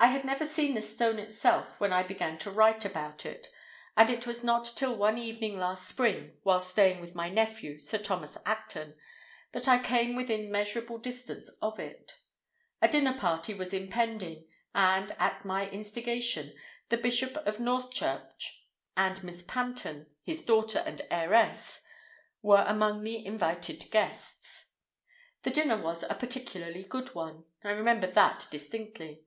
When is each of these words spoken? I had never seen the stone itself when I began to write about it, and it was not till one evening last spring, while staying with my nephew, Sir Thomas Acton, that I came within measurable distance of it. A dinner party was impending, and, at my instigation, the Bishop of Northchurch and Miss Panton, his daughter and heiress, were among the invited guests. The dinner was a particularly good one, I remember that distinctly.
I 0.00 0.06
had 0.06 0.24
never 0.24 0.44
seen 0.44 0.74
the 0.76 0.80
stone 0.82 1.18
itself 1.18 1.80
when 1.80 1.92
I 1.92 2.04
began 2.04 2.38
to 2.38 2.52
write 2.52 2.84
about 2.84 3.26
it, 3.26 3.48
and 3.96 4.08
it 4.08 4.28
was 4.28 4.44
not 4.44 4.64
till 4.76 4.94
one 4.94 5.18
evening 5.18 5.58
last 5.58 5.88
spring, 5.88 6.36
while 6.44 6.60
staying 6.60 7.00
with 7.00 7.16
my 7.16 7.28
nephew, 7.30 7.80
Sir 7.80 7.98
Thomas 7.98 8.38
Acton, 8.46 8.94
that 9.50 9.66
I 9.66 9.80
came 9.82 10.14
within 10.14 10.52
measurable 10.52 10.98
distance 10.98 11.48
of 11.60 11.80
it. 11.80 12.12
A 12.80 12.86
dinner 12.86 13.18
party 13.18 13.54
was 13.54 13.74
impending, 13.74 14.46
and, 14.72 15.10
at 15.18 15.44
my 15.44 15.68
instigation, 15.68 16.54
the 16.90 16.96
Bishop 16.96 17.36
of 17.38 17.58
Northchurch 17.58 18.68
and 18.96 19.24
Miss 19.24 19.42
Panton, 19.42 20.06
his 20.22 20.44
daughter 20.44 20.78
and 20.86 21.02
heiress, 21.10 21.82
were 22.40 22.64
among 22.68 23.02
the 23.02 23.26
invited 23.26 23.90
guests. 23.90 24.74
The 25.42 25.50
dinner 25.50 25.82
was 25.82 26.04
a 26.04 26.14
particularly 26.14 26.84
good 26.84 27.16
one, 27.16 27.46
I 27.64 27.70
remember 27.72 28.06
that 28.06 28.46
distinctly. 28.52 29.24